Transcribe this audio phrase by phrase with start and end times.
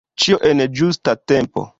[0.23, 1.67] Ĉio en ĝusta tempo.